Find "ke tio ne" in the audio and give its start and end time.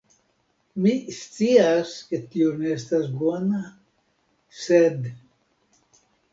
2.07-2.73